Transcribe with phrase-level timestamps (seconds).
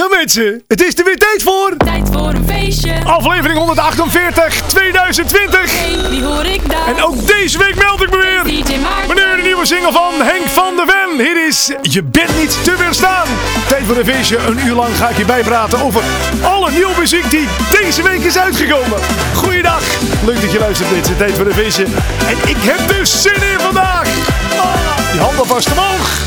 [0.00, 1.76] Ja mensen, het is er weer tijd voor.
[1.76, 3.04] Tijd voor een feestje.
[3.04, 5.60] Aflevering 148 2020.
[5.80, 6.86] Hey, die hoor ik daar.
[6.86, 8.64] En ook deze week meld ik me weer.
[9.06, 11.26] Wanneer de nieuwe single van Henk van der Ven.
[11.26, 13.26] Hier is Je bent niet te weerstaan.
[13.68, 14.38] Tijd voor een feestje.
[14.38, 16.02] Een uur lang ga ik je bijpraten over
[16.42, 17.48] alle nieuwe muziek die
[17.80, 18.98] deze week is uitgekomen.
[19.34, 19.82] Goeiedag.
[20.24, 21.16] Leuk dat je luistert mensen.
[21.16, 21.84] Tijd voor een feestje.
[22.28, 24.08] En ik heb dus zin in vandaag.
[24.56, 26.20] Ah, die handen vast omhoog.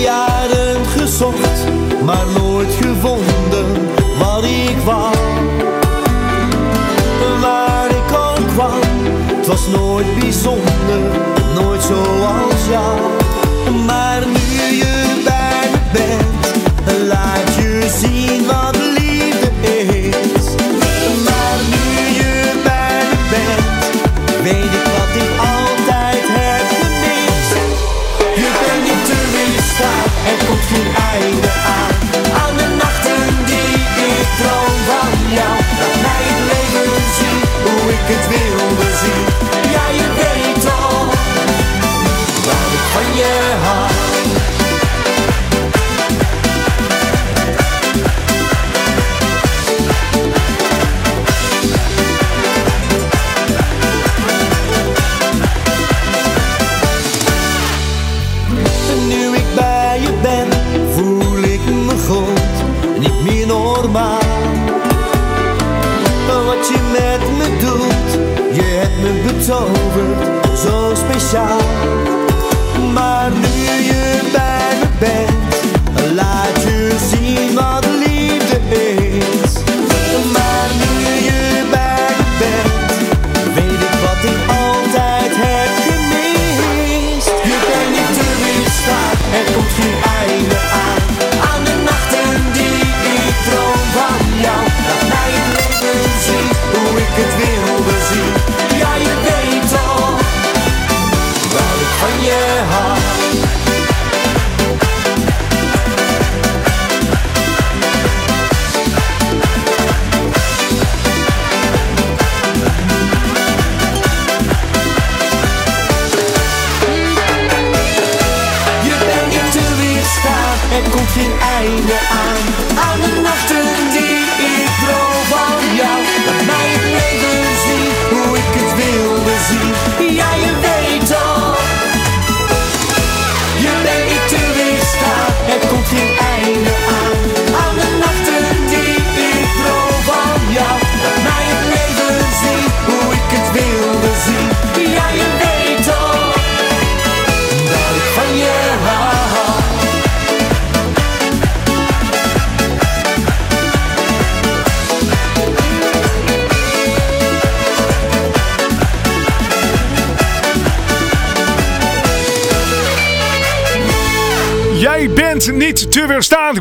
[0.00, 1.64] Jaren gezocht,
[2.04, 5.14] maar nooit gevonden wat ik wou.
[7.40, 8.80] Waar ik ook kwam,
[9.36, 11.00] het was nooit bijzonder,
[11.54, 12.98] nooit zoals jou.
[13.86, 16.44] Maar nu je bij me bent,
[17.08, 19.50] laat je zien wat liefde
[19.86, 20.44] is.
[21.24, 27.54] Maar nu je bij me bent, weet ik wat ik altijd heb gemist.
[28.34, 31.43] Je bent niet te weerstaan, er komt geen einde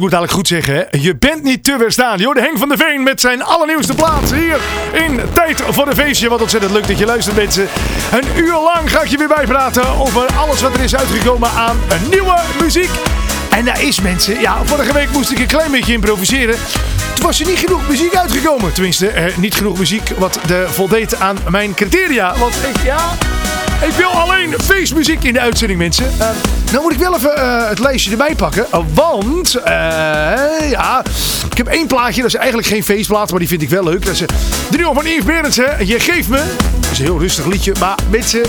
[0.04, 0.98] moet eigenlijk goed zeggen, hè?
[1.00, 2.18] Je bent niet te weerstaan.
[2.18, 4.58] Je hoorde Henk van der Veen met zijn allernieuwste plaats hier
[4.94, 6.30] in Tijd voor een Feestje.
[6.30, 7.68] Wat ontzettend leuk dat je luistert, mensen.
[8.12, 11.78] Een uur lang ga ik je weer bijpraten over alles wat er is uitgekomen aan
[12.10, 12.90] nieuwe muziek.
[13.50, 14.40] En daar is, mensen.
[14.40, 16.56] Ja, vorige week moest ik een klein beetje improviseren.
[17.16, 18.74] Toen was er niet genoeg muziek uitgekomen.
[18.74, 22.38] Tenminste, eh, niet genoeg muziek wat de voldeed aan mijn criteria.
[22.38, 23.00] Want ik, ja...
[23.84, 26.06] Ik wil alleen feestmuziek in de uitzending, mensen.
[26.20, 26.28] Eh,
[26.72, 28.66] nou moet ik wel even eh, het lijstje erbij pakken.
[28.72, 29.52] eh, want,
[30.70, 31.04] ja,
[31.52, 32.22] ik heb één plaatje.
[32.22, 34.06] Dat is eigenlijk geen feestplaat, maar die vind ik wel leuk.
[34.06, 34.20] Dat is
[34.70, 35.88] de nieuwe van Yves Berendsen.
[35.88, 36.42] Je geeft me.
[36.80, 37.74] Dat is een heel rustig liedje.
[37.80, 38.42] Maar mensen,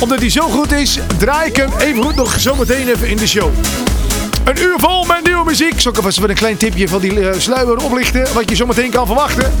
[0.00, 3.26] omdat die zo goed is, draai ik hem even goed nog zometeen even in de
[3.26, 3.50] show.
[4.44, 5.80] Een uur vol met nieuwe muziek.
[5.80, 8.26] Zal ik even een klein tipje van die sluier oplichten.
[8.34, 9.52] Wat je zometeen kan verwachten.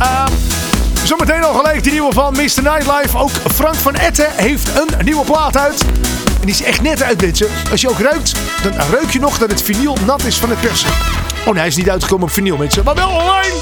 [1.04, 2.62] Zometeen al gelijk die nieuwe van Mr.
[2.62, 3.18] Nightlife.
[3.18, 5.84] Ook Frank van Etten heeft een nieuwe plaat uit.
[6.40, 7.46] En die is echt net uit, mensen.
[7.70, 8.32] Als je ook ruikt,
[8.62, 10.88] dan ruik je nog dat het vinyl nat is van het persen.
[11.40, 12.84] Oh nee, hij is niet uitgekomen op vinyl, mensen.
[12.84, 13.54] Maar wel online.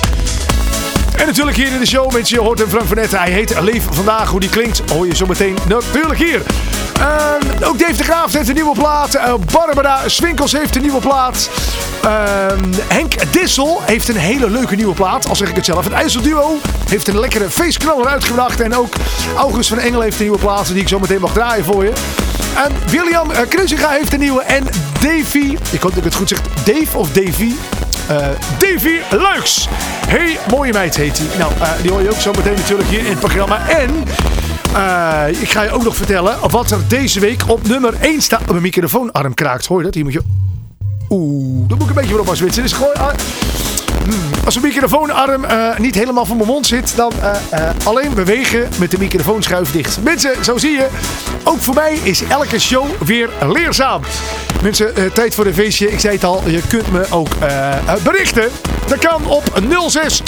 [1.17, 2.37] En natuurlijk hier in de show, mensen.
[2.37, 3.19] Je hoort hem Frank van Etten.
[3.19, 4.31] Hij heet Leef Vandaag.
[4.31, 6.43] Hoe die klinkt, hoor je zometeen natuurlijk hier.
[6.93, 9.15] Ehm, ook Dave de Graaf heeft een nieuwe plaat.
[9.15, 11.51] Eh, Barbara Swinkels heeft een nieuwe plaat.
[12.03, 15.29] Ehm, Henk Dissel heeft een hele leuke nieuwe plaat.
[15.29, 15.85] Al zeg ik het zelf.
[15.85, 16.59] Het IJsselduo
[16.89, 18.61] heeft een lekkere feestknaller uitgebracht.
[18.61, 18.95] En ook
[19.37, 21.93] August van Engel heeft een nieuwe plaat die ik zo meteen mag draaien voor je.
[22.57, 23.37] En William uh,
[23.89, 24.43] heeft een nieuwe.
[24.43, 24.65] En
[25.01, 26.41] Davy, ik hoop dat ik het goed zeg.
[26.65, 27.53] Dave of Davy?
[28.09, 28.27] Eh
[28.59, 29.69] Davy Luiks.
[30.07, 31.27] Hey, mooie meid heet hij.
[31.39, 33.69] Nou, eh, die hoor je ook zo meteen natuurlijk hier in het programma.
[33.69, 34.05] En
[35.41, 38.41] ik ga je ook nog vertellen wat er deze week op nummer 1 staat.
[38.41, 39.67] Oh, mijn microfoonarm kraakt.
[39.67, 39.95] Hoor je dat?
[39.95, 40.42] Hier moet je...
[41.13, 42.47] Oeh, daar moet ik een beetje voor oppassen.
[42.47, 42.95] Dit is gewoon...
[42.95, 43.09] ah,
[44.45, 48.69] Als mijn microfoonarm eh, niet helemaal van mijn mond zit, dan eh, eh, alleen bewegen
[48.79, 49.99] met de microfoonschuif dicht.
[50.03, 50.89] Mensen, zo zie je,
[51.45, 54.03] ook voor mij is elke show weer leerzaam.
[54.63, 55.93] Mensen, tijd voor een feestje.
[55.93, 57.29] Ik zei het al, je kunt me ook
[58.03, 58.49] berichten.
[58.87, 60.23] Dat kan op 06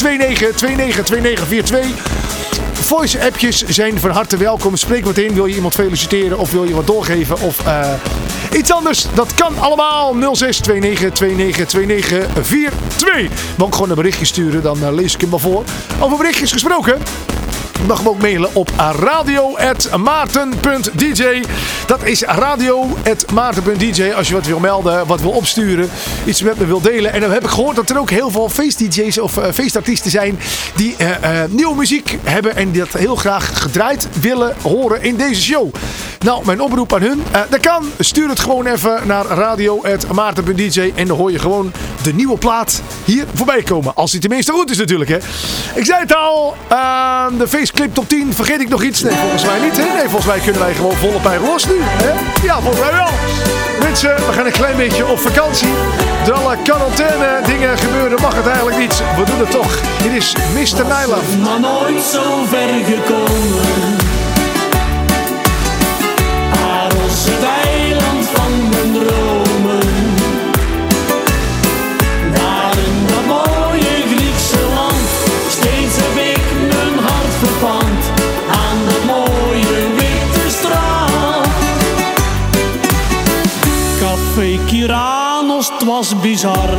[2.89, 2.89] 29 29 2942.
[2.89, 4.77] Voice-appjes zijn van harte welkom.
[4.77, 5.35] Spreek wat in.
[5.35, 7.93] Wil je iemand feliciteren of wil je wat doorgeven of eh,
[8.53, 9.07] iets anders?
[9.15, 10.35] Dat kan allemaal.
[10.35, 13.57] 06 29 29 29 42.
[13.57, 15.65] Wil ik gewoon een berichtje sturen, dan eh, lees ik hem maar voor.
[16.01, 16.99] Over berichtjes gesproken.
[17.87, 18.71] Mag hem ook mailen op
[19.01, 21.43] radio.maarten.dj.
[21.87, 24.13] Dat is radio.maarten.dj.
[24.17, 25.91] Als je wat wil melden, wat wil opsturen,
[26.25, 27.13] iets met me wil delen.
[27.13, 30.39] En dan heb ik gehoord dat er ook heel veel feest-dj's of eh, feestartiesten zijn
[30.75, 35.17] die eh, eh, nieuwe muziek hebben en die dat heel graag gedraaid willen horen in
[35.17, 35.75] deze show.
[36.19, 37.91] Nou, mijn oproep aan hun, dat kan.
[37.99, 41.73] Stuur het gewoon even naar radio.maarten.dj en dan hoor je gewoon
[42.03, 43.95] de nieuwe plaat hier voorbij komen.
[43.95, 45.19] Als die tenminste goed is natuurlijk, hè.
[45.75, 46.57] Ik zei het al,
[47.39, 49.03] de feestclip top 10, vergeet ik nog iets?
[49.03, 49.83] Nee, volgens mij niet, hè.
[49.83, 52.13] Nee, volgens mij kunnen wij gewoon volle pijl los nu, hè.
[52.47, 53.09] Ja, volgens mij wel.
[53.81, 55.69] Mensen, we gaan een klein beetje op vakantie.
[56.25, 59.03] Door alle quarantaine dingen gebeuren mag het eigenlijk niet.
[59.17, 59.81] We doen het toch.
[60.03, 60.85] Dit is Mr.
[60.85, 61.43] Nyland.
[61.43, 63.84] maar nooit zo ver gekomen.
[86.05, 86.71] Was bizar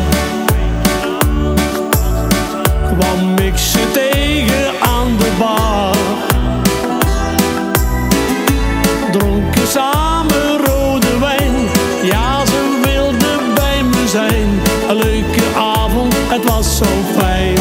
[2.93, 5.95] kwam ik ze tegen aan de bar.
[9.11, 11.55] Dronken samen rode wijn,
[12.03, 14.59] ja ze wilden bij me zijn.
[14.89, 16.85] Een leuke avond, het was zo
[17.17, 17.55] fijn.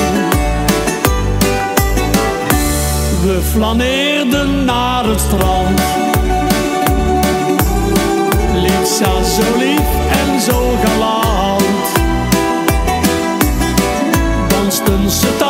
[3.23, 5.81] We flaneerden naar het strand.
[8.55, 11.14] Lisa zo lief en zo galant
[15.05, 15.44] dansten ze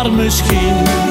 [0.00, 1.09] haar misschien?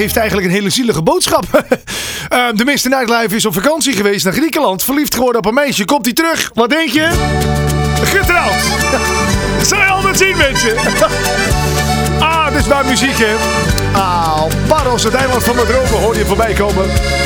[0.00, 1.44] heeft eigenlijk een hele zielige boodschap.
[2.28, 4.82] Eh, de meeste Nightlife is op vakantie geweest naar Griekenland.
[4.82, 5.84] Verliefd geworden op een meisje.
[5.84, 6.50] Komt hij terug?
[6.54, 7.10] Wat denk je?
[8.04, 8.62] Getrouwd.
[9.66, 10.76] Zij al met zien, mensen.
[12.28, 13.34] ah, dit is maar muziek, hè.
[13.92, 16.84] Ah, Paros, het eiland van de dromen, hoor je voorbij komen.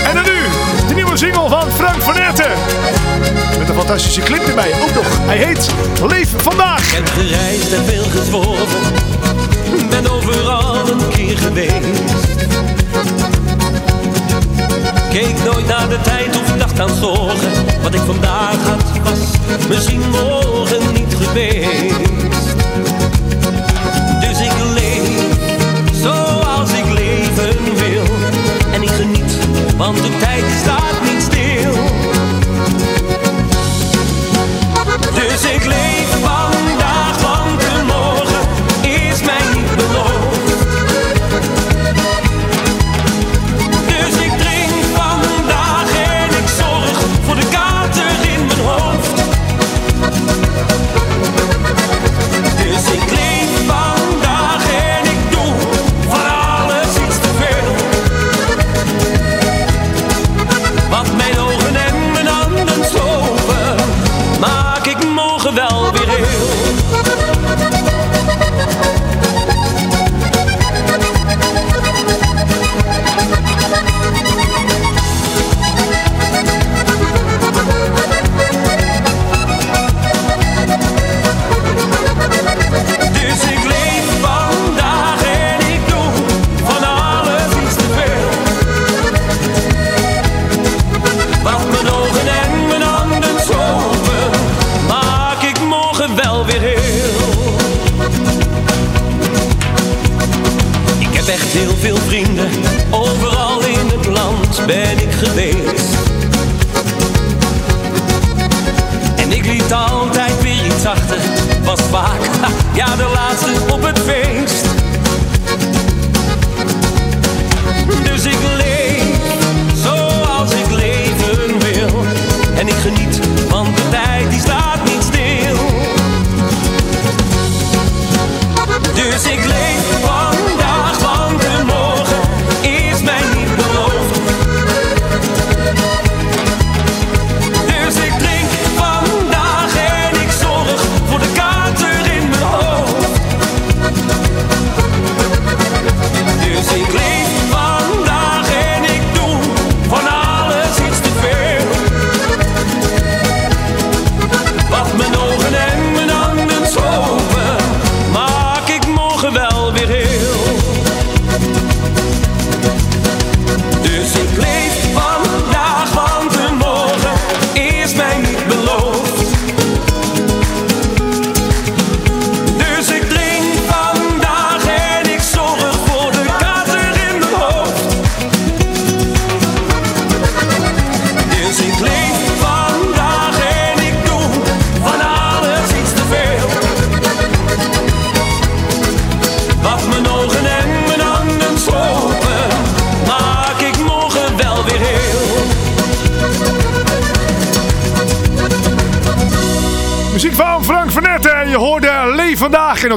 [0.09, 0.41] En dan nu,
[0.89, 2.53] de nieuwe single van Frank van Etten.
[3.59, 5.07] Met een fantastische clip erbij, ook nog.
[5.27, 5.71] Hij heet
[6.07, 6.89] Leef Vandaag.
[6.89, 8.81] Ik heb gereisd en veel gezworven.
[9.91, 12.24] Ben overal een keer geweest.
[15.15, 17.51] Keek nooit naar de tijd of dacht aan zorgen.
[17.83, 19.21] Wat ik vandaag had, was
[19.69, 21.97] misschien morgen niet geweest.
[24.21, 25.09] Dus ik leef
[25.93, 28.05] zoals ik leven wil.
[28.73, 29.39] En ik geniet,
[29.77, 30.94] want de tijd staat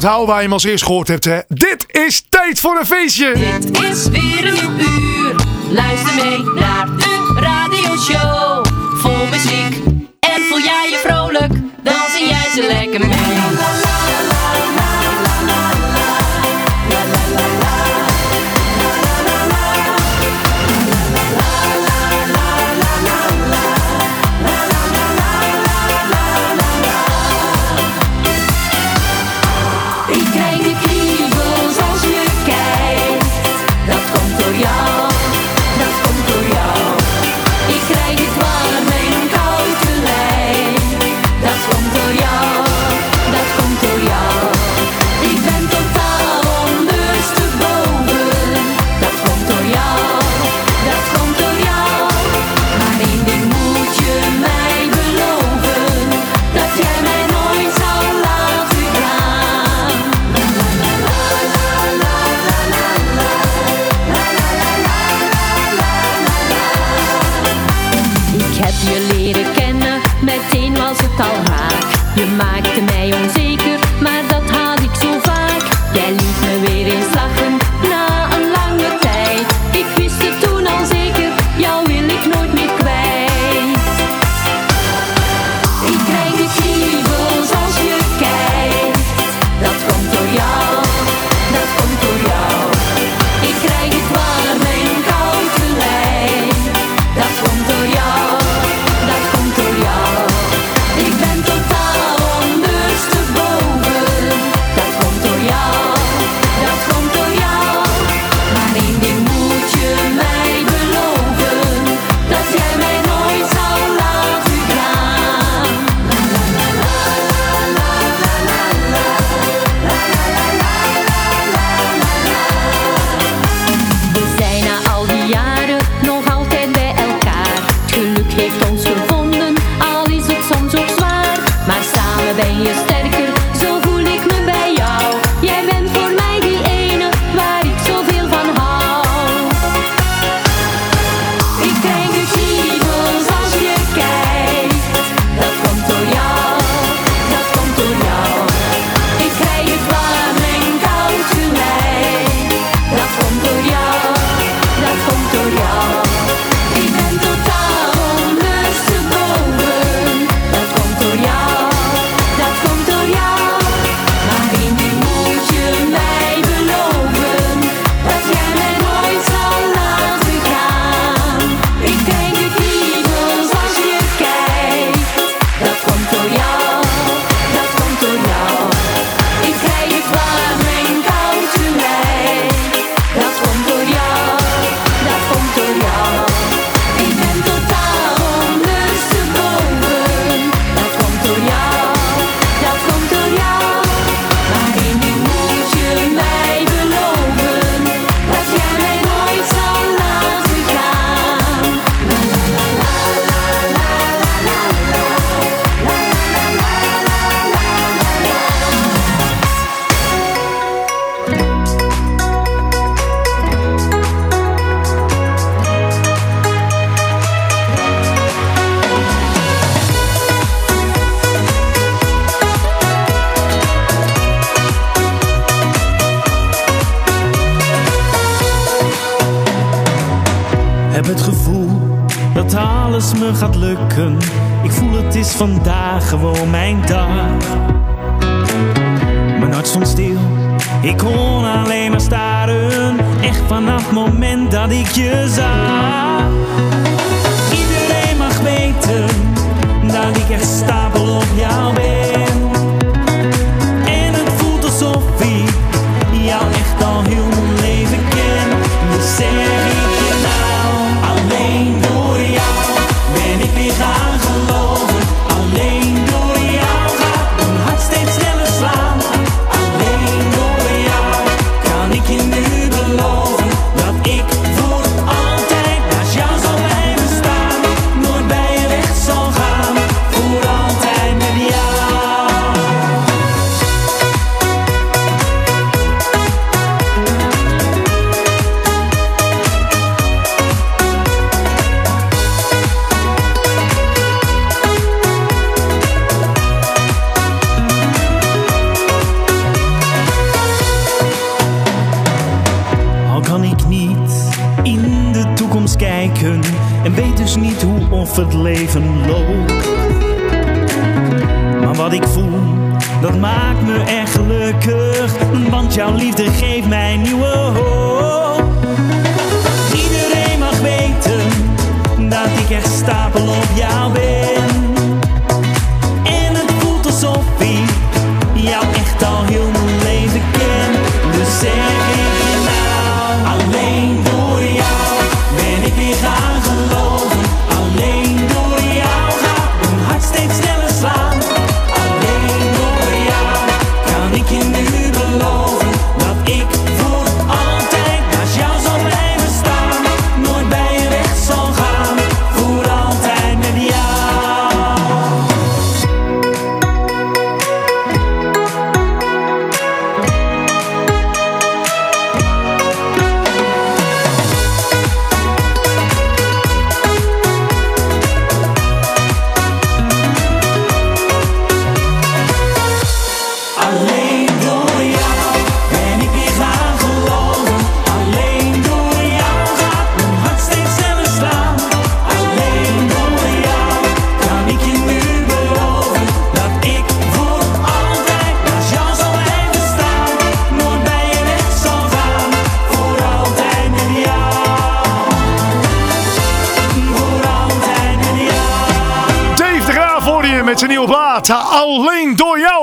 [0.08, 1.26] onthouden waar je hem als eerst gehoord hebt.
[1.26, 1.40] Hè?
[1.48, 3.34] Dit is tijd voor een feestje.
[3.34, 5.36] Dit is weer een uur.
[5.70, 7.17] Luister mee naar de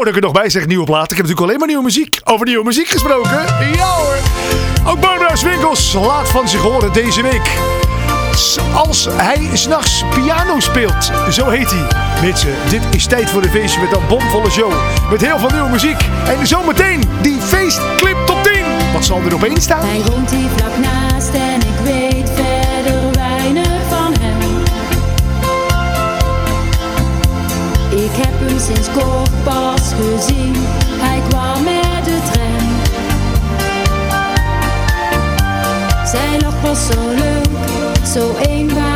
[0.05, 1.11] dat ik er nog bij zeg, nieuwe plaat.
[1.11, 2.21] Ik heb natuurlijk alleen maar nieuwe muziek.
[2.25, 3.31] Over nieuwe muziek gesproken.
[3.75, 4.17] Ja hoor.
[4.87, 7.51] Ook Barbara's Winkels laat van zich horen deze week.
[8.75, 11.87] Als hij s'nachts piano speelt, zo heet hij.
[12.23, 14.73] Mensen, dit is tijd voor de feestje met dat bomvolle show.
[15.11, 16.01] Met heel veel nieuwe muziek.
[16.27, 18.53] En zometeen die feestclip top 10.
[18.93, 19.87] Wat zal er opeens staan?
[19.87, 22.04] Hij komt hier vlak naast en ik weet...
[28.61, 30.55] sinds kort pas gezien.
[30.89, 32.73] Hij kwam met de trein.
[36.07, 37.49] Zijn nog pas zo leuk,
[38.07, 38.94] zo eenmaal.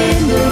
[0.00, 0.49] in the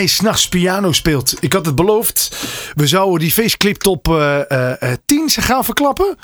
[0.00, 1.34] hij s'nachts piano speelt.
[1.40, 2.36] Ik had het beloofd.
[2.74, 6.16] We zouden die faceclip top eh, eh, eh, 10 gaan verklappen.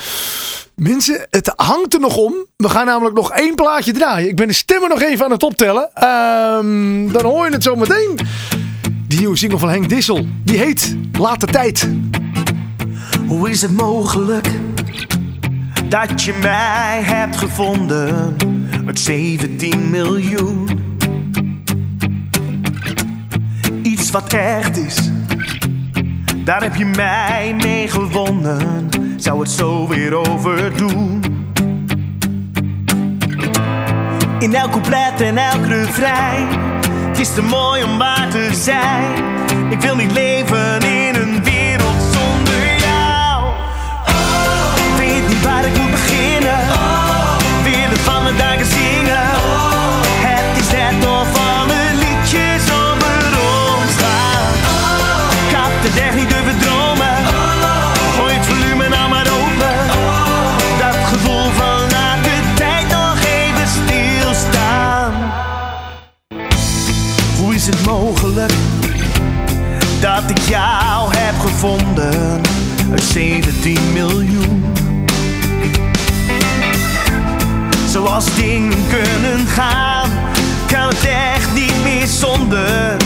[0.74, 2.34] Mensen, het hangt er nog om.
[2.56, 4.28] We gaan namelijk nog één plaatje draaien.
[4.28, 5.90] Ik ben de stemmen nog even aan het optellen.
[5.94, 8.18] Ehm, dan hoor je het zo meteen.
[9.08, 10.26] Die nieuwe single van Henk Dissel.
[10.44, 11.88] Die heet Laat de Tijd.
[13.26, 14.48] Hoe is het mogelijk
[15.88, 18.36] dat je mij hebt gevonden
[18.84, 20.85] met 17 miljoen?
[23.86, 25.10] Iets wat echt is,
[26.44, 28.88] daar heb je mij mee gewonnen.
[29.16, 31.22] Zou het zo weer overdoen?
[34.38, 36.48] In elk couplet en elk refrein,
[37.08, 39.24] het is te mooi om waar te zijn.
[39.70, 41.05] Ik wil niet leven in
[78.16, 80.10] Zoals dingen kunnen gaan,
[80.66, 82.96] kan het echt niet meer zonder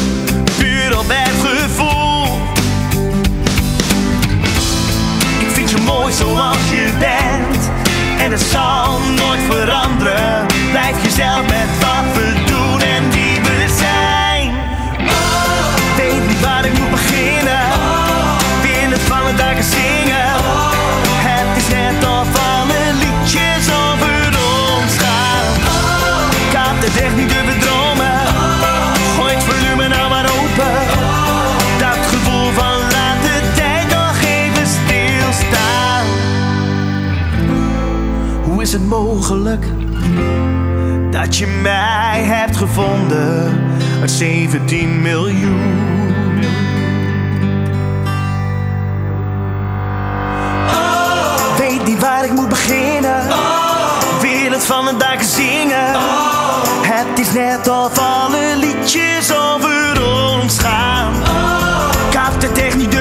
[0.58, 2.38] puur op het gevoel.
[5.38, 7.70] Ik vind je mooi zoals je bent
[8.18, 10.46] en het zal nooit veranderen.
[10.70, 11.49] Blijf jezelf
[38.90, 39.66] mogelijk?
[41.10, 43.58] dat je mij hebt gevonden
[44.00, 45.88] uit 17 miljoen.
[51.58, 53.22] Weet niet waar ik moet beginnen.
[54.20, 55.98] Wil het van mijn dagen zingen.
[56.82, 60.02] Het is net of alle liedjes over
[60.34, 61.12] ons gaan.
[62.42, 62.99] Ik echt niet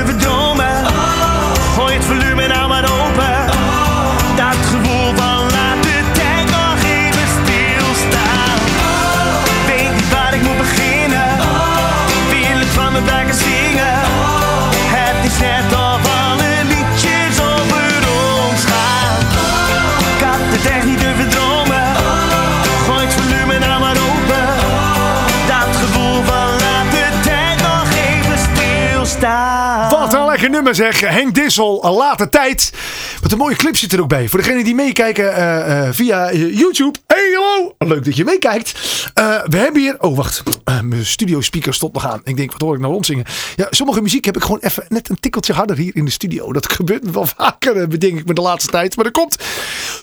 [30.75, 30.99] zeg.
[30.99, 32.73] Henk Dissel, een late tijd.
[33.21, 34.27] Wat een mooie clip zit er ook bij.
[34.27, 36.99] Voor degenen die meekijken eh, eh, via eh, YouTube.
[37.07, 38.71] Hey hallo, leuk dat je meekijkt.
[39.13, 39.95] Eh, we hebben hier...
[39.99, 42.21] Oh wacht, Eh, mijn studio speaker stond nog aan.
[42.23, 43.25] Ik denk, wat hoor ik nou rondzingen?
[43.55, 46.53] Ja, sommige muziek heb ik gewoon even net een tikkeltje harder hier in de studio.
[46.53, 48.95] Dat gebeurt wel vaker, eh, bedenk ik me de laatste tijd.
[48.95, 49.35] Maar er komt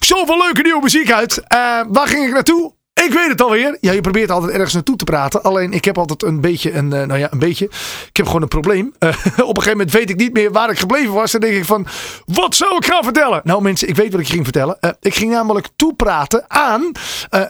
[0.00, 1.38] zoveel leuke nieuwe muziek uit.
[1.38, 2.75] Eh, waar ging ik naartoe?
[3.04, 3.78] Ik weet het alweer.
[3.80, 5.42] Ja, je probeert altijd ergens naartoe te praten.
[5.42, 7.64] Alleen ik heb altijd een beetje een, eh, nou ja, een beetje.
[8.08, 8.94] Ik heb gewoon een probleem.
[8.98, 11.32] Eh, op een gegeven moment weet ik niet meer waar ik gebleven was.
[11.32, 11.86] Dan denk ik van,
[12.24, 13.40] wat zou ik gaan vertellen?
[13.44, 14.76] Nou mensen, ik weet wat ik ging vertellen.
[14.80, 16.92] Eh, ik ging namelijk toepraten aan,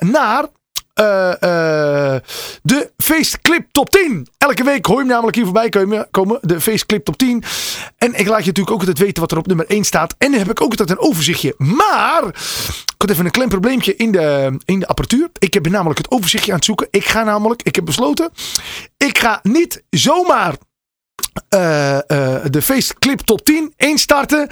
[0.00, 0.44] naar
[0.96, 2.20] eh, eh,
[2.62, 4.28] de feestclip top 10.
[4.38, 6.38] Elke week hoor je hem namelijk hier voorbij komen, komen.
[6.42, 7.42] De feestclip top 10.
[7.96, 10.14] En ik laat je natuurlijk ook altijd weten wat er op nummer 1 staat.
[10.18, 11.54] En dan heb ik ook altijd een overzichtje.
[11.58, 15.28] Maar ik had even een klein probleempje in de, in de apparatuur.
[15.38, 16.88] Ik heb namelijk het overzichtje aan het zoeken.
[16.90, 18.30] Ik ga namelijk, ik heb besloten.
[18.96, 20.54] Ik ga niet zomaar
[21.48, 24.48] eh, eh, de feestclip top 10 instarten.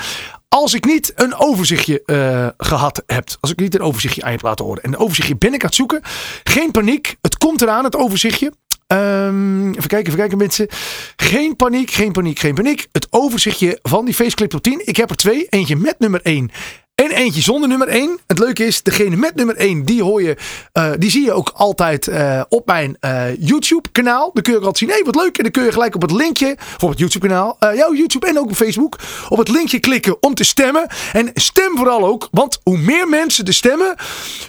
[0.48, 3.28] Als ik niet een overzichtje eh, gehad heb.
[3.40, 4.82] Als ik niet een overzichtje aan je heb laten horen.
[4.82, 6.00] En een overzichtje ben ik aan het zoeken.
[6.44, 7.16] Geen paniek.
[7.20, 8.52] Het komt eraan, het overzichtje.
[8.86, 10.68] Ehm, even kijken, even kijken mensen.
[11.16, 12.86] Geen paniek, geen paniek, geen paniek.
[12.92, 14.86] Het overzichtje van die Faceclip top 10.
[14.86, 15.46] Ik heb er twee.
[15.48, 16.50] Eentje met nummer 1
[16.94, 18.18] en eentje zonder nummer 1.
[18.26, 20.36] Het leuke is, degene met nummer 1, die hoor je,
[20.72, 24.30] eh, die zie je ook altijd eh, op mijn eh, YouTube kanaal.
[24.32, 25.36] Dan kun je ook altijd zien, hé hey, wat leuk.
[25.36, 28.38] En dan kun je gelijk op het linkje, voor het YouTube kanaal, jouw YouTube en
[28.38, 30.86] ook op Facebook, op het linkje klikken om te stemmen.
[31.12, 33.94] En stem vooral ook, want hoe meer mensen er stemmen,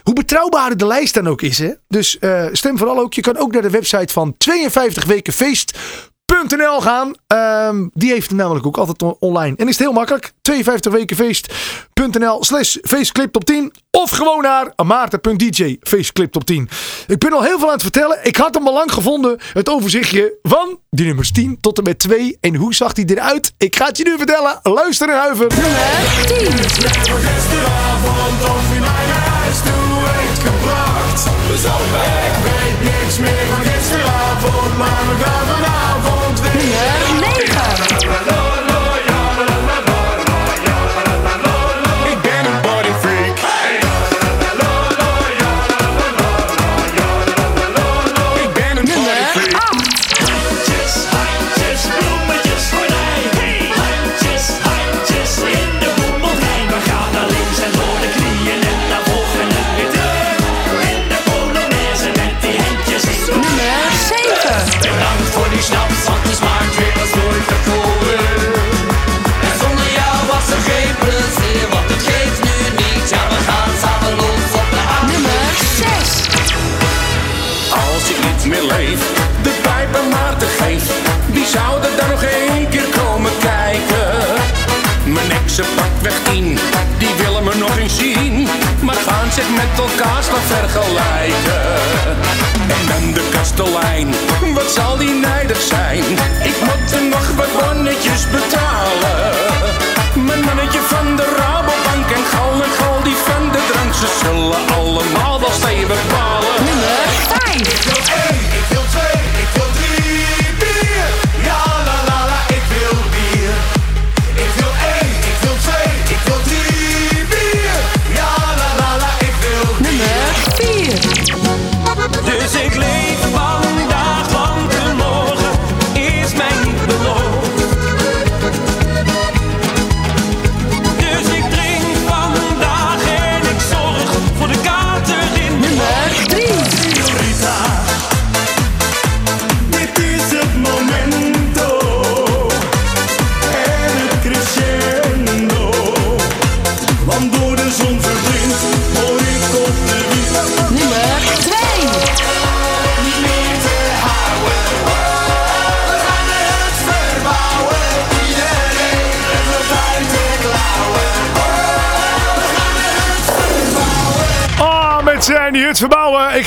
[0.04, 1.58] hoe betrouwbaarder de lijst dan ook is.
[1.58, 1.72] Hè?
[1.88, 2.18] Dus
[2.52, 3.14] stem vooral ook.
[3.14, 5.78] Je kan ook naar de website van 52 weken feest
[6.26, 7.14] .nl gaan.
[7.28, 9.56] Ehm, die heeft hem namelijk ook altijd online.
[9.58, 10.32] En is het heel makkelijk.
[10.42, 13.74] 52 wekenfeest.nl slash feestclip top 10.
[13.92, 16.70] Of gewoon naar maarten.dj feestclip top 10.
[17.08, 18.20] Ik ben al heel veel aan het vertellen.
[18.24, 19.40] Ik had hem al lang gevonden.
[19.54, 22.38] Het overzichtje van die nummers 10 tot en met 2.
[22.42, 23.54] En hoe zag die eruit?
[23.58, 24.60] Ik ga het je nu vertellen.
[24.64, 25.48] Luister en huiver.
[25.48, 26.26] Nummer
[29.26, 29.35] 10.
[31.24, 31.48] Gebracht.
[31.48, 36.54] Dus ik weet niks meer van gisteravond, maar we gaan vanavond weer.
[37.08, 38.45] Nummer 9.
[89.36, 91.62] Zich met elkaar staan vergelijken.
[92.78, 94.08] En dan de kastelein,
[94.54, 96.04] wat zal die nijdig zijn?
[96.44, 99.34] Ik moet er nog wat bonnetjes betalen.
[100.14, 101.55] Mijn mannetje van de Rabobank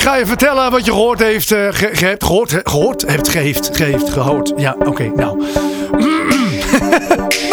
[0.09, 1.51] ga je vertellen wat je gehoord heeft.
[1.51, 4.53] eh, ge, ge- hebt gehoord, gehoord, hebt, geheeft, geheeft, gehoord.
[4.55, 5.37] Ja, oké, nou.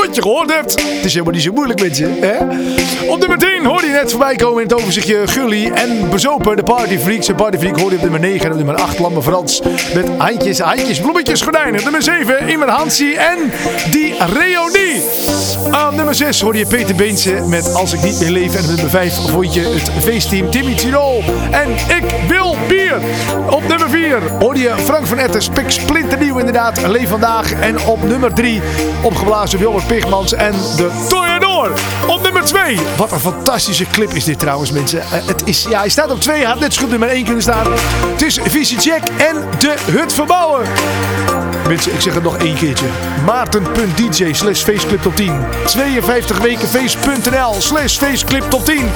[0.00, 0.72] wat je gehoord hebt.
[0.72, 2.16] Het is helemaal niet zo moeilijk, mensen.
[2.20, 2.36] Hè?
[3.08, 6.62] Op nummer 10 hoorde je net voorbij komen in het overzichtje Gully en Bezopen, de
[6.62, 7.26] Party Freaks.
[7.26, 9.60] De Party Freak hoorde je op nummer 9 en op nummer 8 Lamme Frans.
[9.94, 11.82] Met handjes, handjes, bloemetjes, gordijnen.
[11.82, 13.38] Nummer 7 Iman Hansie en
[13.90, 15.02] die Reonie.
[15.66, 18.54] Op nummer 6 hoorde je Peter Beense met Als ik niet meer leef.
[18.54, 23.00] En op nummer 5 vond je het feestteam Timmy Tirol en Ik wil bier.
[23.50, 27.52] Op nummer 4 hoorde je Frank van Etten, spik splinternieuw inderdaad, Leef Vandaag.
[27.52, 28.60] En op nummer 3
[29.02, 31.70] opgeblazen Robert Pigmans en de Toreador.
[32.06, 35.00] Op nummer 2, wat een fantastische clip is dit trouwens mensen.
[35.00, 37.24] Eh, het is, ja, hij staat op 2, hij had net zo goed nummer 1
[37.24, 37.66] kunnen staan.
[38.12, 40.66] Het is Visie Check en de Hut Verbouwen.
[41.68, 42.86] Mensen, ik zeg het nog één keertje.
[43.24, 45.40] Maarten.dj slash faceclip top 10.
[45.66, 48.88] 52 weken face.nl slash faceclip top 10.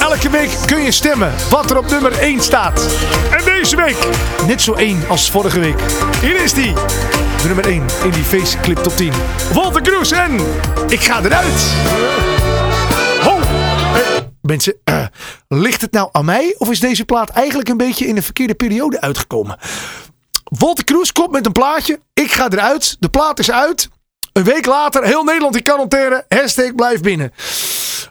[0.00, 2.96] Elke week kun je stemmen wat er op nummer 1 staat.
[3.30, 3.96] En deze week
[4.46, 5.80] net zo één als vorige week.
[6.20, 6.72] Hier is die.
[7.42, 9.12] De nummer 1 in die faceclip top 10.
[9.52, 10.40] Walter Kroes en
[10.88, 11.74] ik ga eruit.
[13.20, 13.38] Ho!
[13.38, 15.04] Eh, mensen, eh,
[15.48, 18.54] ligt het nou aan mij of is deze plaat eigenlijk een beetje in de verkeerde
[18.54, 19.58] periode uitgekomen?
[20.58, 22.00] Walter Kroes komt met een plaatje.
[22.14, 22.96] Ik ga eruit.
[22.98, 23.88] De plaat is uit.
[24.32, 26.24] Een week later, heel Nederland in quarantaine.
[26.28, 27.32] Hashtag blijf binnen.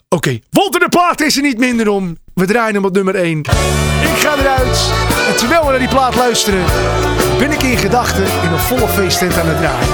[0.09, 2.17] Oké, Walter de plaat is er niet minder om.
[2.33, 3.39] We draaien hem op nummer 1.
[3.39, 4.91] Ik ga eruit.
[5.27, 6.65] En terwijl we naar die plaat luisteren,
[7.37, 9.87] ben ik in gedachten in een volle feesttent aan het draaien.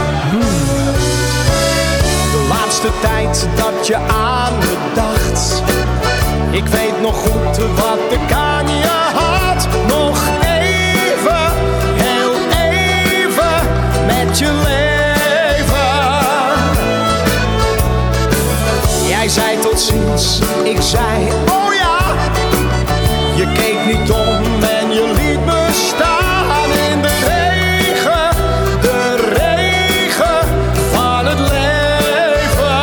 [2.32, 5.64] De laatste tijd dat je aan me dacht.
[6.52, 8.68] Ik weet nog goed wat ik aan
[19.78, 21.98] Ik zei, oh ja.
[23.36, 28.30] Je keek niet om en je liet me staan in de regen.
[28.82, 30.48] De regen
[30.92, 32.78] van het leven.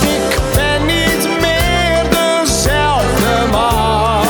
[0.00, 4.26] Ik ben niet meer dezelfde man.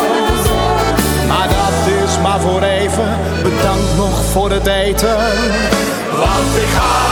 [1.28, 3.18] Maar dat is maar voor even.
[3.42, 5.16] Bedankt nog voor het eten.
[6.16, 7.07] Want ik ga.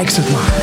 [0.00, 0.59] bekijk of mine.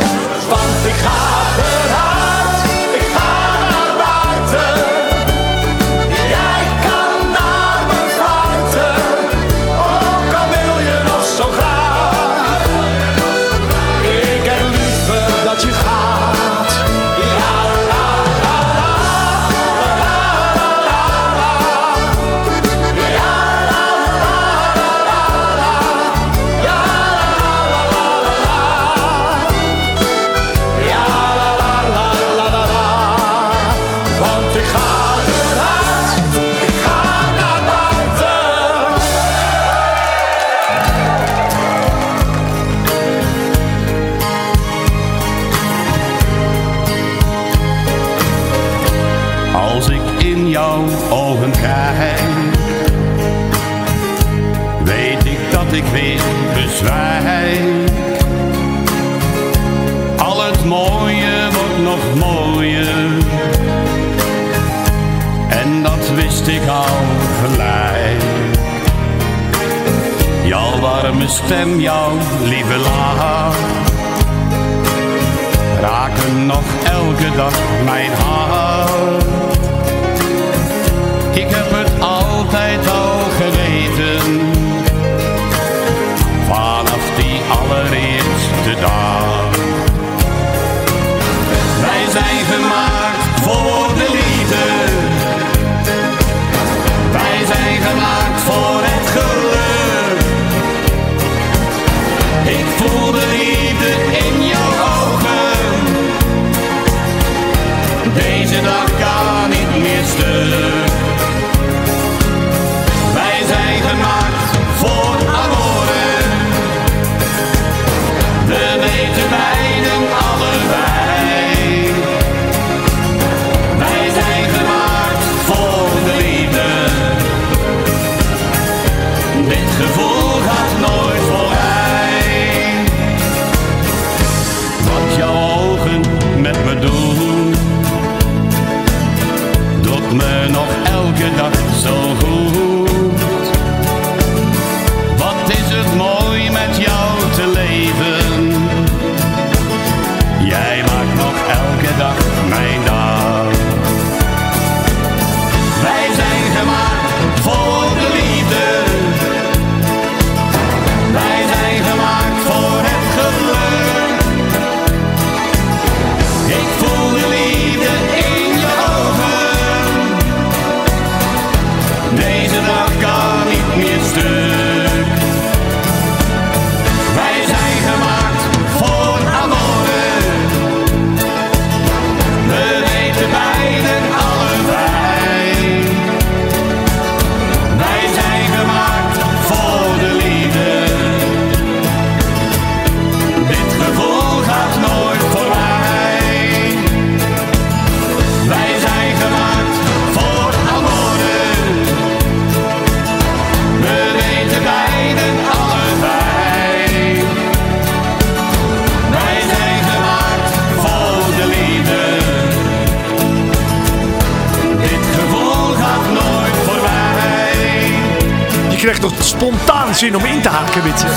[218.77, 221.07] Je krijgt toch spontaan zin om in te haken met je.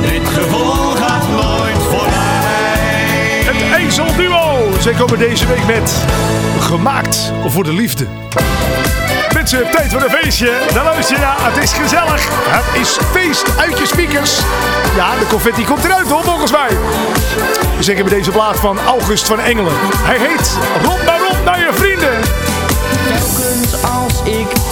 [0.00, 2.12] Dit gevoel gaat nooit voorbij.
[3.44, 4.70] Het Ezelduo.
[4.80, 6.04] Zij komen deze week met
[6.60, 8.06] Gemaakt voor de Liefde.
[9.34, 10.52] Mensen, tijd voor een feestje.
[10.74, 12.28] Dan luister je naar Het is gezellig.
[12.30, 14.38] Het is feest uit je speakers.
[14.96, 16.68] Ja, de confetti komt eruit hoor, volgens mij.
[17.78, 19.74] Zeggen bij deze plaat van August van Engelen.
[19.96, 21.91] Hij heet Rond maar rond naar je vrienden.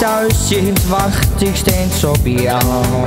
[0.00, 3.04] Thuis zit, wacht ik steeds op jou.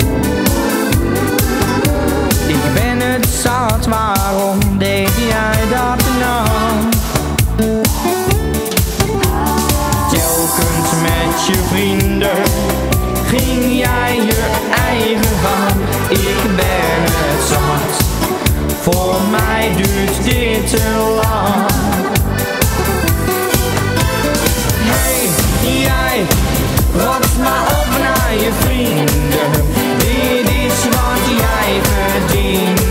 [2.47, 6.47] Ik ben het zat, waarom deed jij dat nou?
[10.09, 12.43] Telkens met je vrienden
[13.25, 14.51] ging jij je
[14.89, 15.81] eigen gang.
[16.09, 18.05] Ik ben het zat,
[18.81, 22.12] voor mij duurt dit te lang.
[27.43, 29.51] Maar op naar je vrienden.
[29.97, 32.82] Dit is wat jij verdiende.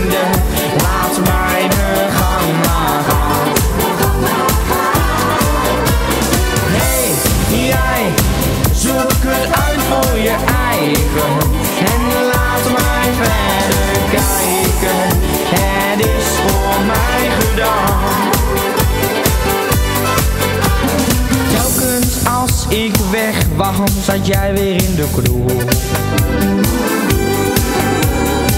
[23.83, 25.63] Was, zat jij weer in de kroeg.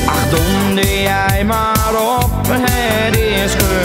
[0.06, 3.85] Ach, donder jij maar op, het is genoeg.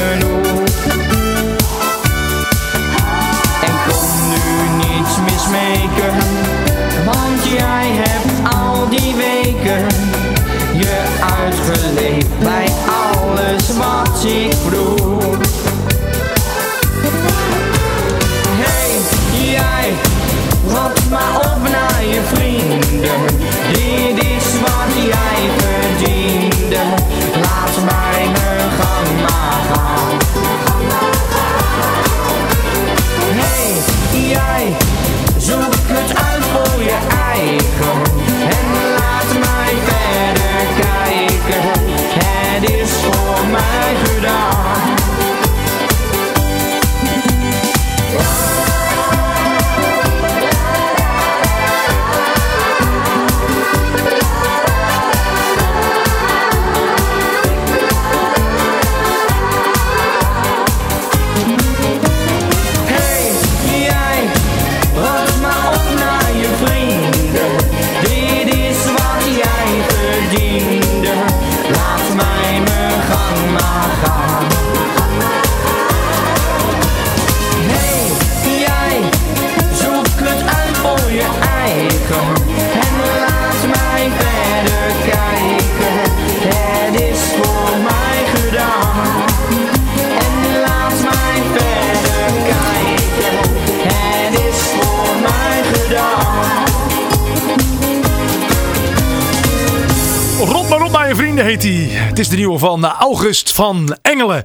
[102.61, 104.45] Van eh, August van Engelen.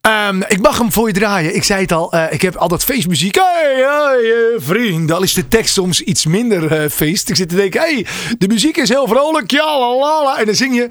[0.00, 1.54] Ehm, ik mag hem voor je draaien.
[1.54, 3.34] Ik zei het al, eh, ik heb altijd feestmuziek.
[3.34, 5.12] Hey, hey, eh, vriend.
[5.12, 7.28] Al is de tekst soms iets minder feest.
[7.28, 8.06] Ik zit te denken, hey,
[8.38, 9.50] de muziek is heel vrolijk.
[9.50, 10.38] Ja, la, la.
[10.38, 10.88] En dan zing je,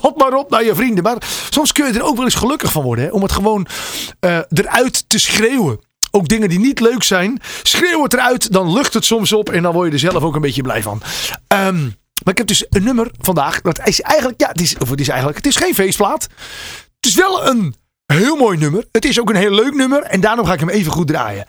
[0.00, 1.04] rot maar op naar je vrienden.
[1.04, 1.16] Maar
[1.50, 3.04] soms kun je er ook wel eens gelukkig van worden.
[3.04, 3.10] Hè?
[3.10, 3.66] Om het gewoon
[4.48, 5.78] eruit te schreeuwen.
[6.10, 7.40] Ook dingen die niet leuk zijn.
[7.62, 9.50] Schreeuw het eruit, dan lucht het soms op.
[9.50, 11.02] En dan word je er zelf ook een beetje blij van.
[11.46, 11.86] Ehm,
[12.22, 13.60] maar ik heb dus een nummer vandaag.
[13.60, 16.22] Dat is eigenlijk, ja, het is, of het is eigenlijk, het is geen feestplaat.
[16.96, 17.74] Het is wel een
[18.06, 18.84] heel mooi nummer.
[18.92, 20.02] Het is ook een heel leuk nummer.
[20.02, 21.46] En daarom ga ik hem even goed draaien.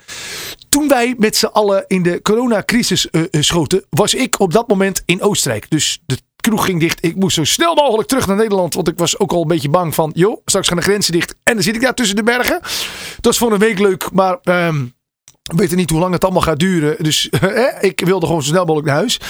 [0.68, 4.68] Toen wij met z'n allen in de coronacrisis eh, eh, schoten, was ik op dat
[4.68, 5.70] moment in Oostenrijk.
[5.70, 7.04] Dus de kroeg ging dicht.
[7.04, 8.74] Ik moest zo snel mogelijk terug naar Nederland.
[8.74, 11.34] Want ik was ook al een beetje bang van, joh, straks gaan de grenzen dicht.
[11.42, 12.60] En dan zit ik daar tussen de bergen.
[12.60, 14.84] Dat was voor een week leuk, maar ehm,
[15.46, 16.96] we weten niet hoe lang het allemaal gaat duren.
[17.04, 17.28] Dus
[17.80, 19.20] ik wilde gewoon zo snel mogelijk naar huis.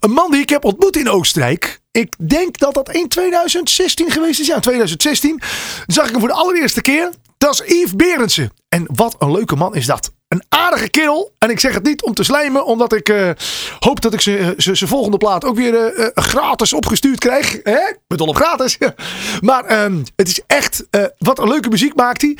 [0.00, 1.80] Een man die ik heb ontmoet in Oostenrijk.
[1.90, 4.46] Ik denk dat dat in 2016 geweest is.
[4.46, 5.40] Ja, 2016.
[5.86, 7.10] Zag ik hem voor de allereerste keer.
[7.38, 8.52] Dat is Yves Berendsen.
[8.68, 10.12] En wat een leuke man is dat.
[10.28, 11.32] Een aardige kerel.
[11.38, 12.64] En ik zeg het niet om te slijmen.
[12.64, 13.30] Omdat ik eh,
[13.78, 14.20] hoop dat ik
[14.56, 17.60] zijn volgende plaat ook weer eh, eh, gratis opgestuurd krijg.
[17.62, 17.78] Hè?
[17.78, 18.78] Ik ben gratis.
[19.40, 20.86] maar ehm, het is echt...
[20.90, 22.36] eh, wat een leuke muziek maakt hij.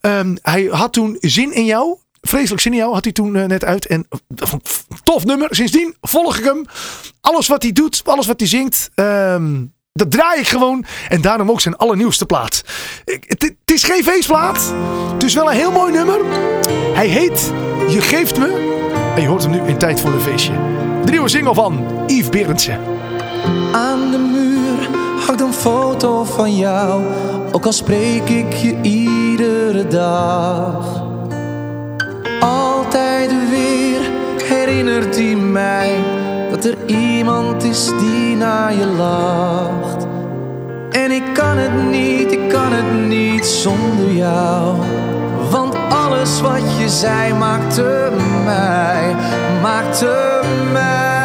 [0.00, 1.96] Ehm, hij had toen Zin in jou.
[2.20, 3.86] Vreselijk jou had hij toen eh, net uit.
[3.86, 4.62] En een
[5.02, 5.54] tof nummer.
[5.54, 6.64] Sindsdien volg ik hem.
[7.20, 8.90] Alles wat hij doet, alles wat hij zingt.
[8.94, 10.84] ehm, dat draai ik gewoon.
[11.08, 12.64] En daarom ook zijn allernieuwste plaat.
[13.04, 14.74] Het is geen feestplaat.
[15.12, 16.20] Het is wel een heel mooi nummer.
[16.94, 17.52] Hij heet
[17.88, 18.78] Je geeft me.
[19.14, 20.52] En je hoort hem nu in Tijd voor een Feestje.
[21.04, 22.78] De nieuwe single van Yves Berendsen.
[23.72, 24.88] Aan de muur
[25.26, 27.04] hangt een foto van jou,
[27.52, 31.09] ook al spreek ik je iedere dag.
[32.40, 34.00] Altijd weer
[34.44, 35.94] herinnert hij mij
[36.50, 40.06] dat er iemand is die naar je lacht.
[40.90, 44.76] En ik kan het niet, ik kan het niet zonder jou.
[45.50, 48.10] Want alles wat je zei maakte
[48.44, 49.14] mij,
[49.62, 50.40] maakte
[50.72, 51.19] mij.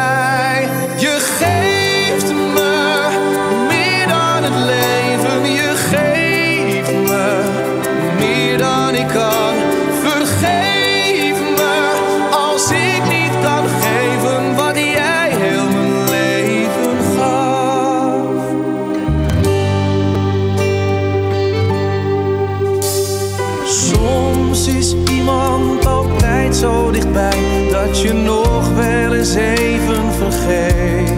[28.02, 31.10] Je nog wel eens even vergeet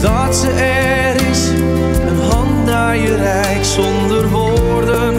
[0.00, 1.48] dat ze er is,
[2.08, 5.14] een hand naar je reikt zonder woorden,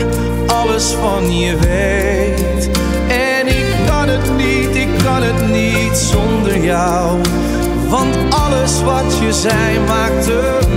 [0.47, 2.69] alles van je weet.
[3.07, 7.17] En ik kan het niet, ik kan het niet zonder jou,
[7.87, 10.68] want alles wat je zei maakte mij,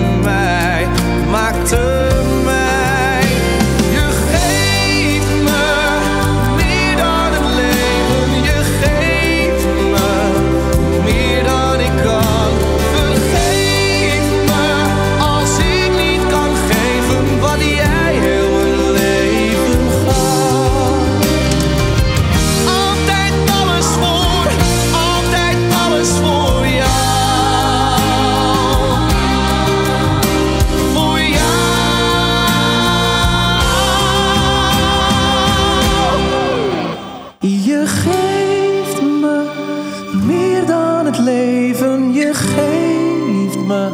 [43.73, 43.91] me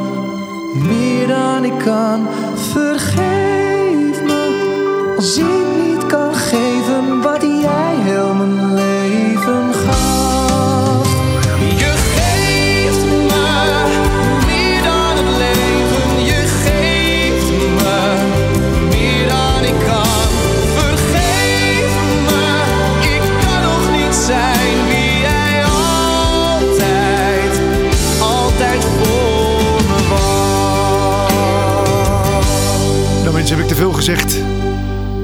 [0.87, 2.27] meer dan ik kan.
[2.55, 5.45] Vergeef me als ik
[5.81, 8.68] niet kan geven wat jij heel mijn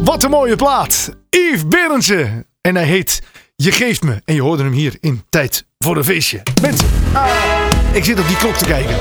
[0.03, 1.09] Wat een mooie plaat.
[1.29, 2.45] Yves Berendsen.
[2.61, 3.21] En hij heet
[3.55, 4.21] Je Geeft Me.
[4.25, 6.43] En je hoorde hem hier in Tijd voor een Feestje.
[6.61, 7.27] Mensen, ah,
[7.91, 8.95] ik zit op die klok te kijken.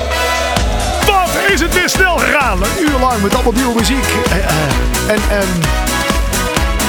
[1.05, 2.63] Wat is het weer snel gegaan.
[2.63, 4.05] Een uur lang met allemaal nieuwe muziek.
[4.29, 5.59] Eh, en ehm,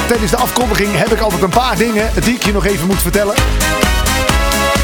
[0.07, 3.01] tijdens de afkondiging heb ik altijd een paar dingen die ik je nog even moet
[3.01, 3.35] vertellen.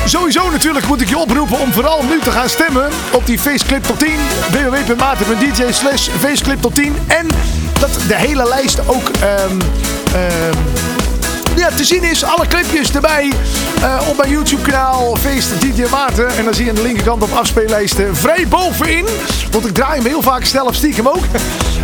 [0.06, 3.84] Sowieso natuurlijk moet ik je oproepen om vooral nu te gaan stemmen op die Faceclip
[3.84, 4.10] tot 10.
[4.51, 6.95] www.maarten.dj slash Faceclip tot 10.
[7.08, 7.28] En
[7.80, 9.60] dat de hele lijst ook ehm,
[10.14, 10.93] ehm,
[11.56, 12.24] ja, te zien is.
[12.24, 13.32] Alle clipjes erbij
[13.82, 16.38] eh, op mijn YouTube kanaal Feest DJ Maarten.
[16.38, 19.06] En dan zie je aan de linkerkant op afspeellijsten vrij bovenin.
[19.51, 21.24] Want ik draai hem heel vaak zelf stiekem ook.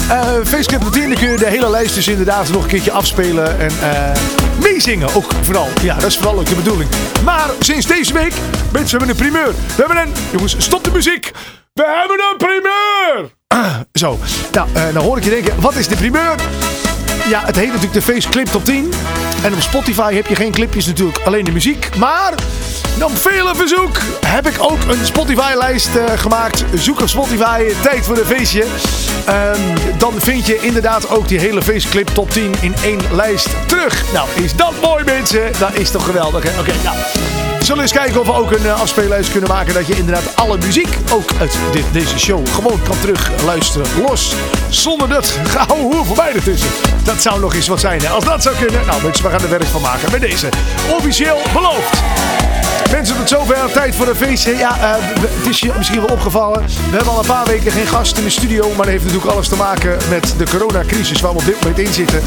[0.09, 2.91] Eh Faceclip tot 10, dan kun je de hele lijst dus inderdaad nog een keertje
[2.91, 3.59] afspelen.
[3.59, 4.11] En eh
[4.61, 5.67] meezingen ook vooral.
[5.81, 6.89] Ja, dat is vooral ook de bedoeling.
[7.23, 8.33] Maar sinds deze week,
[8.71, 9.47] mensen, we hebben een primeur.
[9.47, 10.13] We hebben een...
[10.31, 11.31] Jongens, stop de muziek.
[11.73, 13.37] We hebben een primeur.
[14.01, 14.19] Zo,
[14.51, 16.35] nou, eh, dan hoor ik je denken, wat is de primeur?
[17.27, 18.93] Ja, het heet natuurlijk de Face Clip Top 10.
[19.43, 21.95] En op Spotify heb je geen clipjes natuurlijk, alleen de muziek.
[21.95, 22.33] Maar
[23.03, 26.63] op vele verzoek heb ik ook een Spotify-lijst eh, gemaakt.
[26.73, 28.65] Zoek op Spotify, tijd voor een feestje.
[29.25, 29.59] Ehm,
[29.97, 34.03] dan vind je inderdaad ook die hele Face Clip Top 10 in één lijst terug.
[34.13, 35.51] Nou, is dat mooi mensen?
[35.59, 36.59] Dat is toch geweldig?
[36.59, 36.97] Oké, nou.
[37.59, 39.73] Zullen eens kijken of we ook een eh, afspeellijst kunnen maken.
[39.73, 43.87] Dat je inderdaad alle muziek, ook uit dit, deze show, gewoon kan terug luisteren.
[44.07, 44.35] Los.
[44.69, 46.69] Zonder dat gehouden hoer voorbij ertussen.
[47.03, 48.01] Dat zou nog eens wat zijn.
[48.01, 48.09] Hè?
[48.09, 48.85] Als dat zou kunnen.
[48.85, 50.09] Nou mensen, we gaan er werk van maken.
[50.09, 50.49] Bij deze.
[50.97, 52.01] Officieel beloofd.
[52.91, 54.57] Mensen, tot zover tijd voor een feestje.
[54.57, 56.61] Ja, eh, het is je misschien wel opgevallen.
[56.61, 58.67] We hebben al een paar weken geen gast in de studio.
[58.67, 61.79] Maar dat heeft natuurlijk alles te maken met de coronacrisis waar we op dit moment
[61.79, 62.21] in zitten.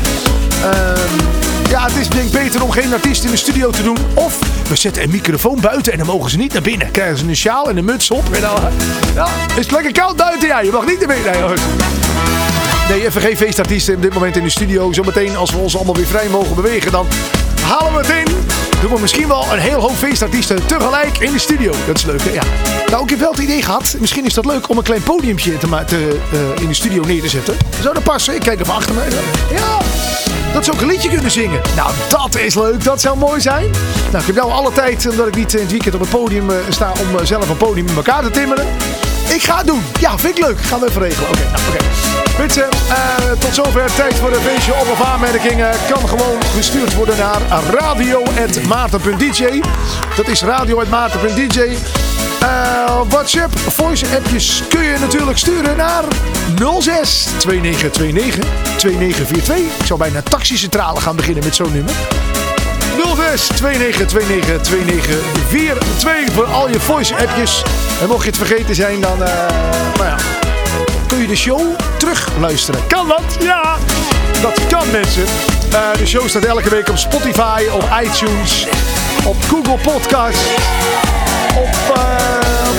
[0.62, 3.96] Ehm, ja, het is denk ik beter om geen artiest in de studio te doen.
[4.14, 6.90] Of we zetten een microfoon buiten en dan mogen ze niet naar binnen.
[6.90, 8.32] Krijgen ze een sjaal en een muts op.
[8.32, 8.60] En dan
[9.14, 10.48] ja, is het lekker koud buiten.
[10.48, 11.32] Ja, je mag niet naar binnen.
[11.32, 11.58] Nee, hoor.
[12.88, 14.92] Nee, even geen feestartiesten op dit moment in de studio.
[14.92, 17.06] Zometeen als we ons allemaal weer vrij mogen bewegen, dan
[17.62, 18.71] halen we het in.
[18.82, 21.72] Doen we misschien wel een heel hoop feestartiesten tegelijk in de studio.
[21.86, 22.30] Dat is leuk, hè?
[22.30, 22.42] Ja.
[22.90, 23.96] Nou, ik heb wel het idee gehad.
[23.98, 27.20] Misschien is dat leuk om een klein podiumpje te te, eh, in de studio neer
[27.20, 27.56] te zetten.
[27.80, 28.34] Zou dat passen?
[28.34, 29.00] Ik kijk even achter me.
[29.50, 29.78] Ja,
[30.52, 31.60] dat ze ook een liedje kunnen zingen.
[31.76, 32.84] Nou, dat is leuk.
[32.84, 33.70] Dat zou mooi zijn.
[34.10, 36.50] Nou, ik heb nou alle tijd, omdat ik niet in het weekend op het podium
[36.50, 38.66] eh, sta, om eh, zelf een podium in elkaar te timmeren.
[39.28, 39.82] Ik ga het doen.
[40.00, 40.60] Ja, vind ik leuk.
[40.60, 41.30] Gaan we even regelen.
[41.30, 41.84] Oké, nou, oké.
[42.38, 45.70] Mensen, eh, tot zover tijd voor een feestje op of aanmerkingen.
[45.88, 49.62] Kan gewoon gestuurd worden naar radio.maarten.dj.
[50.16, 51.76] Dat is radio.maarten.dj.
[52.40, 56.04] Eh, WhatsApp, voice appjes kun je natuurlijk sturen naar
[56.80, 58.44] 06 2929
[58.76, 59.56] 2942.
[59.78, 61.94] Ik zou bijna taxicentrale gaan beginnen met zo'n nummer.
[63.16, 67.62] 06 2929 2942 voor al je voice appjes.
[68.00, 69.32] En mocht je het vergeten zijn, dan eh,
[69.94, 70.16] nou ja,
[71.06, 71.60] kun je de show
[71.98, 72.86] terug luisteren.
[72.86, 73.36] Kan dat?
[73.40, 73.76] Ja,
[74.42, 75.24] dat kan mensen.
[75.72, 78.66] Eh, de show staat elke week op Spotify, op iTunes,
[79.24, 80.46] op Google Podcasts,
[81.56, 82.02] op eh,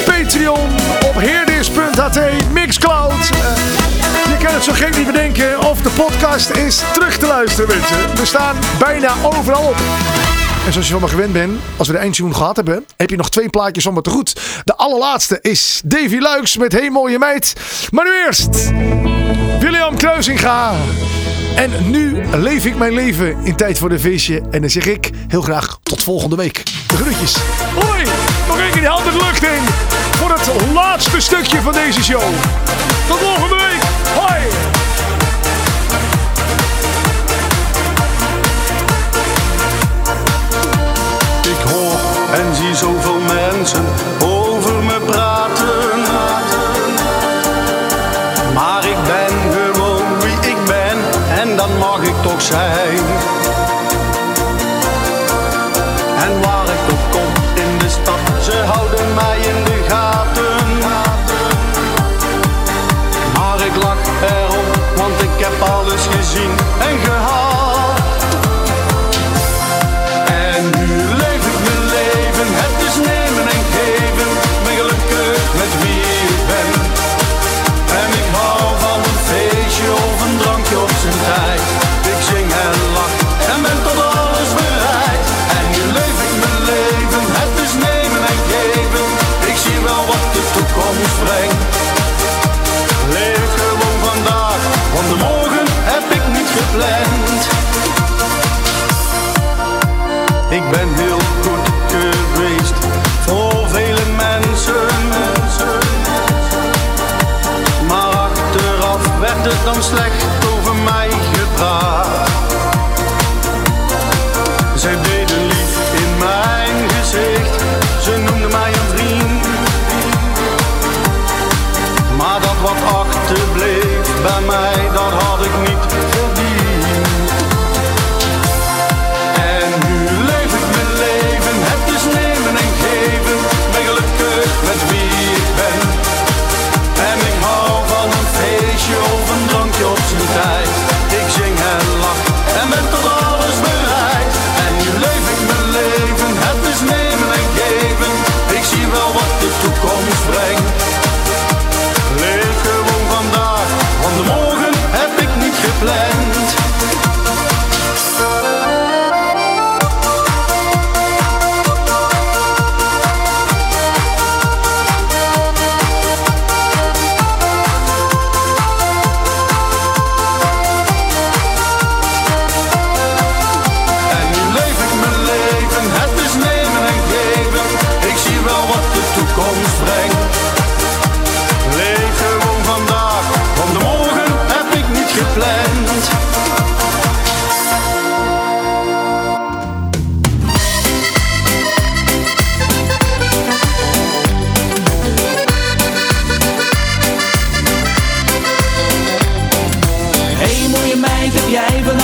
[0.06, 0.70] Patreon,
[1.06, 3.32] op heerdis.ht, Mixcloud.
[4.44, 8.16] Kan het zo gek niet bedenken of de podcast is terug te luisteren, mensen.
[8.16, 9.76] We staan bijna overal op.
[10.66, 13.16] En zoals je van me gewend bent, als we de eindtune gehad hebben, heb je
[13.16, 14.36] nog twee plaatjes om het te goed.
[14.64, 17.54] De allerlaatste is Davy Luiks met Hey Mooie Meid.
[17.92, 18.72] Maar nu eerst
[19.60, 20.74] William Kruisinga.
[21.56, 24.42] En nu leef ik mijn leven in tijd voor de feestje.
[24.52, 26.66] En dan zeg ik heel graag tot volgende week.
[26.88, 27.36] De groetjes.
[27.76, 28.04] Hoi,
[28.48, 29.64] nog één keer die hand in de lucht in.
[30.18, 32.24] Voor het laatste stukje van deze show.
[33.08, 33.83] Tot volgende week.
[41.44, 42.00] Ik hoor
[42.34, 43.86] en zie zoveel mensen
[44.24, 46.02] over me praten.
[48.54, 50.98] Maar ik ben gewoon wie ik ben
[51.40, 53.13] en dat mag ik toch zijn.
[96.76, 97.23] Ik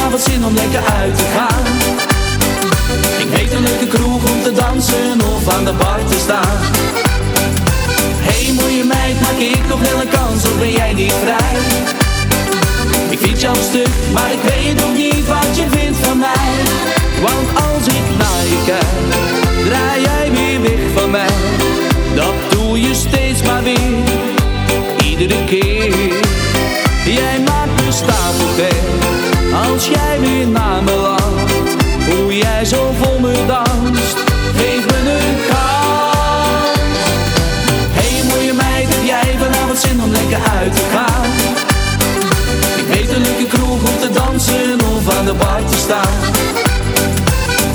[0.09, 1.65] vanavond zin om lekker uit te gaan?
[3.17, 6.57] Ik weet een leuke kroeg om te dansen of aan de bar te staan.
[8.27, 11.57] Hey mooie meid, maak ik nog wel een kans of ben jij niet vrij?
[13.09, 16.51] Ik vind jou stuk, maar ik weet nog niet wat je vindt van mij.
[17.21, 21.35] Want als ik naar je kijk, draai jij weer weg van mij.
[22.15, 24.03] Dat doe je steeds maar weer,
[25.05, 25.93] iedere keer.
[27.05, 31.51] Jij maakt me stapelgek als jij nu naar me lacht,
[32.05, 34.17] hoe jij zo vol me danst,
[34.55, 36.79] geef me een kans.
[37.91, 41.29] Hey mooie meid, heb jij vanavond zin om lekker uit te gaan?
[42.77, 46.17] Ik weet een leuke kroeg om te dansen of aan de bar te staan.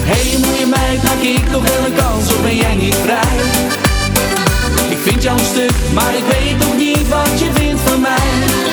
[0.04, 3.36] Hey mooie meid, maak ik toch wel een kans of ben jij niet vrij?
[4.88, 8.63] Ik vind jou een stuk, maar ik weet nog niet wat je vindt van mij.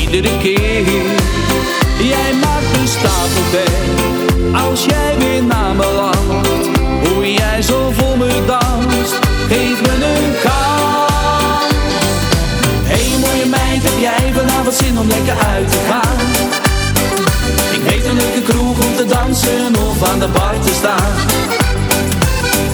[0.00, 0.84] Iedere keer.
[1.98, 3.70] Jij maakt een stapelbed,
[4.68, 6.58] als jij weer naar me lacht.
[7.08, 9.18] Hoe jij zo voor me danst,
[9.48, 11.74] geef me een kans.
[12.84, 16.16] Hey mooie meid, heb jij vanavond zin om lekker uit te gaan?
[17.72, 21.12] Ik weet een leuke kroeg om te dansen of aan de bar te staan.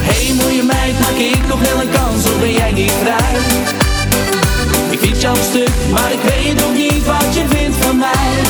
[0.08, 3.40] Hey mooie meid, maak ik nog wel een kans of ben jij niet vrij?
[5.02, 8.42] Een stuk, maar ik weet nog niet wat je vindt van mij.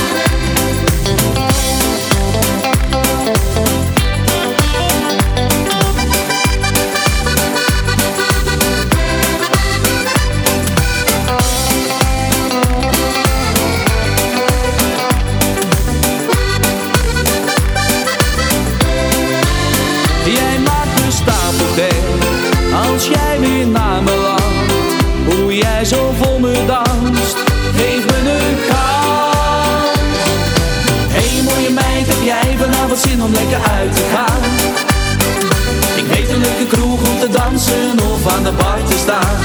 [35.97, 39.37] Ik weet een leuke kroeg om te dansen of aan de bar te staan.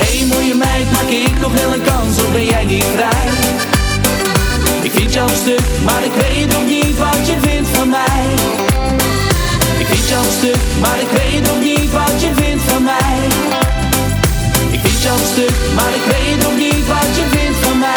[0.00, 3.28] Hey mooie meid, maak ik nog wel een kans of ben jij niet vrij?
[4.82, 8.22] Ik vind jou stuk, maar ik weet nog niet wat je vindt van mij.
[9.78, 13.16] Ik vind jou stuk, maar ik weet nog niet wat je vindt van mij.
[14.70, 17.95] Ik vind jou stuk, maar ik weet nog niet wat je vindt van mij.